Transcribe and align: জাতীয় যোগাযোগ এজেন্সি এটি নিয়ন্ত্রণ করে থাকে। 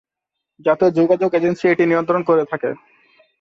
জাতীয় 0.65 0.91
যোগাযোগ 0.91 1.29
এজেন্সি 1.33 1.65
এটি 1.67 1.83
নিয়ন্ত্রণ 1.85 2.21
করে 2.23 2.43
থাকে। 2.51 2.69